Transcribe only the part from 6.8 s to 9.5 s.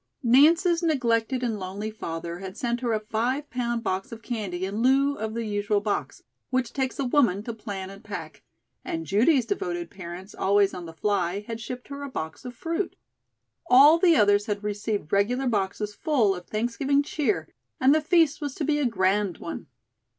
a woman to plan and pack, and Judy's